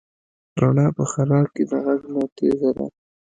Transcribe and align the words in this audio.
رڼا 0.61 0.87
په 0.97 1.03
خلا 1.11 1.41
کې 1.53 1.63
د 1.69 1.71
غږ 1.85 2.01
نه 2.13 2.23
تېزه 2.37 2.69
ده. 2.77 2.85